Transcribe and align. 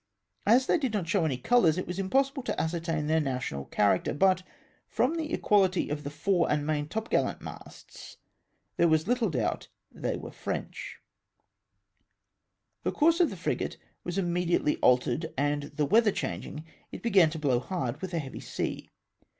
As 0.47 0.65
they 0.65 0.79
did 0.79 0.93
not 0.93 1.07
show 1.07 1.25
any 1.25 1.37
colours, 1.37 1.77
it 1.77 1.85
was 1.85 1.99
impossible 1.99 2.41
to 2.41 2.59
ascertain 2.59 3.05
their 3.05 3.19
national 3.21 3.65
character, 3.65 4.15
but, 4.15 4.41
from 4.87 5.13
the 5.13 5.29
equahty 5.29 5.91
of 5.91 6.03
the 6.03 6.09
fore 6.09 6.51
and 6.51 6.65
maintopgallant 6.65 7.39
masts, 7.39 8.17
there 8.77 8.87
was 8.87 9.07
little 9.07 9.29
doubt 9.29 9.67
they 9.91 10.17
were 10.17 10.31
French. 10.31 10.97
A 12.83 12.89
CHASE. 12.89 12.93
177 12.93 12.93
The 12.95 12.99
course 12.99 13.19
of 13.19 13.29
the 13.29 13.37
frigate 13.37 13.77
was 14.03 14.17
immediately 14.17 14.77
altered, 14.77 15.31
and 15.37 15.71
the 15.77 15.85
weather 15.85 16.11
changing, 16.11 16.65
it 16.91 17.03
began 17.03 17.29
to 17.29 17.37
blow 17.37 17.59
hard, 17.59 17.99
mth 17.99 18.11
a 18.15 18.17
heavy 18.17 18.39
sea. 18.39 18.89